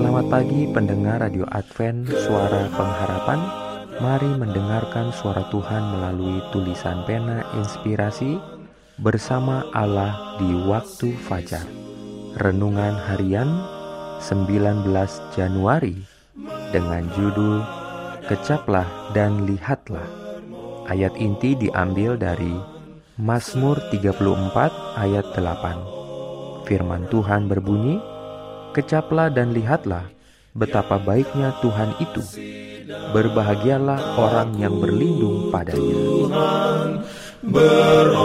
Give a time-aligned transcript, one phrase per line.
[0.00, 3.36] Selamat pagi pendengar Radio Advent Suara Pengharapan
[4.00, 8.40] Mari mendengarkan suara Tuhan melalui tulisan pena inspirasi
[8.96, 11.68] bersama Allah di waktu fajar.
[12.40, 13.60] Renungan harian
[14.24, 14.88] 19
[15.36, 16.00] Januari
[16.72, 17.60] dengan judul
[18.24, 20.08] Kecaplah dan lihatlah.
[20.88, 22.56] Ayat inti diambil dari
[23.20, 24.16] Mazmur 34
[24.96, 26.64] ayat 8.
[26.64, 28.00] Firman Tuhan berbunyi,
[28.70, 30.06] Kecaplah dan lihatlah
[30.54, 32.22] betapa baiknya Tuhan itu
[32.90, 35.94] Berbahagialah orang yang berlindung padanya.
[35.94, 37.06] Tuhan
[37.46, 38.18] beroleh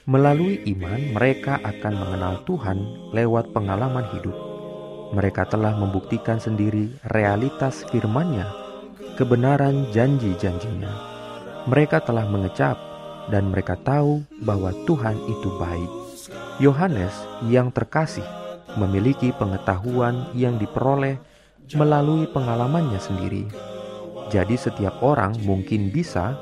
[0.05, 4.37] Melalui iman, mereka akan mengenal Tuhan lewat pengalaman hidup.
[5.17, 8.45] Mereka telah membuktikan sendiri realitas firman-Nya,
[9.17, 10.93] kebenaran janji-janjinya.
[11.65, 12.77] Mereka telah mengecap
[13.33, 15.91] dan mereka tahu bahwa Tuhan itu baik.
[16.61, 18.25] Yohanes yang terkasih
[18.77, 21.17] memiliki pengetahuan yang diperoleh
[21.73, 23.49] melalui pengalamannya sendiri.
[24.29, 26.37] Jadi setiap orang mungkin bisa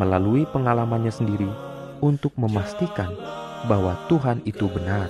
[0.00, 1.71] melalui pengalamannya sendiri
[2.02, 3.14] untuk memastikan
[3.70, 5.08] bahwa Tuhan itu benar.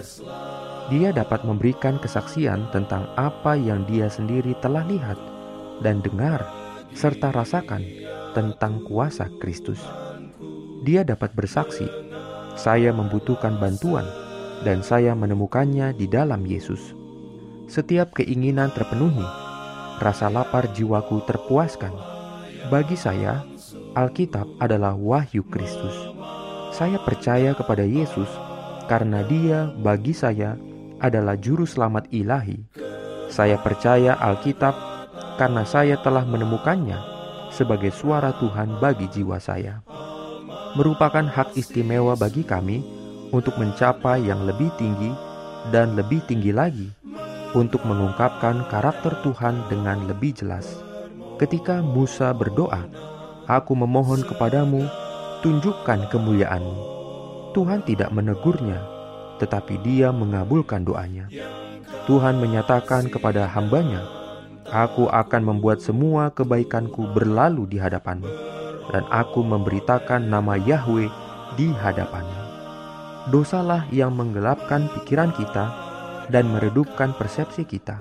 [0.93, 5.17] Dia dapat memberikan kesaksian tentang apa yang dia sendiri telah lihat
[5.81, 6.45] dan dengar,
[6.93, 7.81] serta rasakan
[8.37, 9.81] tentang kuasa Kristus.
[10.85, 11.89] Dia dapat bersaksi,
[12.61, 14.05] "Saya membutuhkan bantuan,
[14.63, 16.93] dan saya menemukannya di dalam Yesus."
[17.73, 19.25] Setiap keinginan terpenuhi,
[19.97, 21.95] rasa lapar jiwaku terpuaskan.
[22.69, 23.47] Bagi saya,
[23.97, 26.12] Alkitab adalah wahyu Kristus
[26.73, 28.27] saya percaya kepada Yesus
[28.89, 30.57] karena Dia bagi saya
[31.05, 32.65] adalah juru selamat ilahi.
[33.29, 34.73] Saya percaya Alkitab
[35.37, 36.97] karena saya telah menemukannya
[37.53, 39.85] sebagai suara Tuhan bagi jiwa saya.
[40.73, 42.81] Merupakan hak istimewa bagi kami
[43.37, 45.13] untuk mencapai yang lebih tinggi
[45.69, 46.89] dan lebih tinggi lagi
[47.53, 50.81] untuk mengungkapkan karakter Tuhan dengan lebih jelas.
[51.37, 52.89] Ketika Musa berdoa,
[53.45, 54.89] "Aku memohon kepadamu
[55.43, 56.77] tunjukkan kemuliaanmu.
[57.53, 58.79] Tuhan tidak menegurnya,
[59.43, 61.27] tetapi dia mengabulkan doanya.
[62.07, 64.07] Tuhan menyatakan kepada hambanya,
[64.73, 68.31] Aku akan membuat semua kebaikanku berlalu di hadapanmu,
[68.89, 71.11] dan aku memberitakan nama Yahweh
[71.59, 72.41] di hadapanmu.
[73.29, 75.67] Dosalah yang menggelapkan pikiran kita
[76.33, 78.01] dan meredupkan persepsi kita.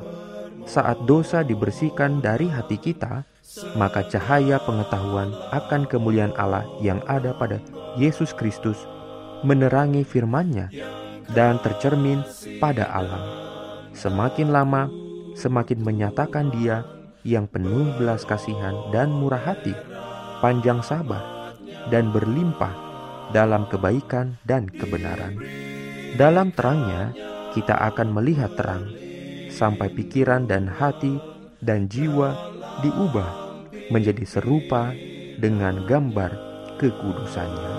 [0.63, 3.25] Saat dosa dibersihkan dari hati kita,
[3.75, 7.59] maka cahaya pengetahuan akan kemuliaan Allah yang ada pada
[7.99, 8.79] Yesus Kristus
[9.43, 10.71] menerangi firman-Nya
[11.35, 12.23] dan tercermin
[12.63, 13.23] pada alam.
[13.91, 14.87] Semakin lama,
[15.35, 16.87] semakin menyatakan dia
[17.27, 19.75] yang penuh belas kasihan dan murah hati,
[20.39, 21.53] panjang sabar,
[21.91, 22.71] dan berlimpah
[23.35, 25.35] dalam kebaikan dan kebenaran.
[26.15, 27.11] Dalam terangnya,
[27.51, 28.87] kita akan melihat terang,
[29.51, 31.19] sampai pikiran dan hati
[31.59, 32.35] dan jiwa
[32.81, 33.40] diubah
[33.91, 34.95] menjadi serupa
[35.35, 36.31] dengan gambar
[36.79, 37.73] kekudusannya.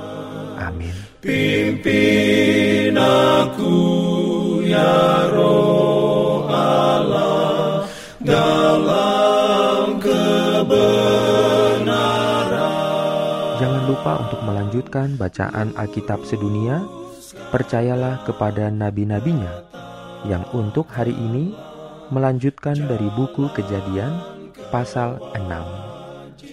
[0.61, 0.95] Amin.
[1.25, 3.75] Pimpin aku
[4.63, 7.89] ya roh Allah
[8.23, 10.79] dalam kebenaran.
[13.59, 16.85] Jangan lupa untuk melanjutkan bacaan Alkitab sedunia.
[17.33, 19.65] Percayalah kepada nabi-nabinya
[20.29, 21.53] yang untuk hari ini
[22.13, 24.13] melanjutkan dari buku kejadian
[24.73, 25.92] pasal 6.